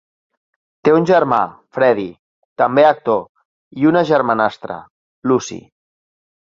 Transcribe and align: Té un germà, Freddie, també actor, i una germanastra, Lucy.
Té 0.87 0.93
un 0.99 1.05
germà, 1.09 1.41
Freddie, 1.77 2.15
també 2.63 2.87
actor, 2.95 3.23
i 3.83 3.89
una 3.95 4.05
germanastra, 4.15 4.83
Lucy. 5.33 5.65